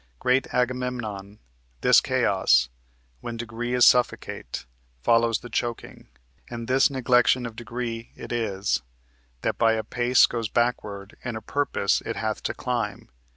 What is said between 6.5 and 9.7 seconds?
this neglection of degree it is, That